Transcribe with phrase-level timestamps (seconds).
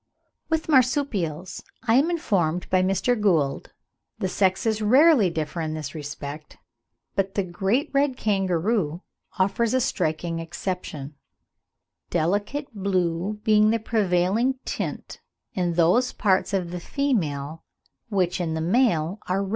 [0.49, 3.13] With Marsupials, as I am informed by Mr.
[3.15, 3.71] Gould,
[4.17, 6.57] the sexes rarely differ in this respect;
[7.13, 9.03] but the great red kangaroo
[9.37, 11.17] offers a striking exception,
[12.09, 15.21] "delicate blue being the prevailing tint
[15.53, 17.63] in those parts of the female
[18.09, 19.49] which in the male are red."